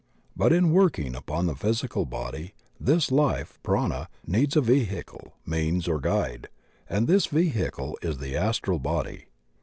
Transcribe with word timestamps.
But 0.35 0.51
in 0.51 0.71
working 0.71 1.13
upon 1.13 1.45
the 1.45 1.53
physical 1.53 2.07
body, 2.07 2.55
tiliis 2.83 3.11
life— 3.11 3.59
Prana— 3.61 4.09
needs 4.25 4.55
a 4.55 4.61
vehicle, 4.61 5.35
means, 5.45 5.87
or 5.87 5.99
guide, 5.99 6.49
and 6.89 7.07
this 7.07 7.27
vehicle 7.27 7.99
is 8.01 8.17
the 8.17 8.35
astral 8.35 8.79
body. 8.79 9.25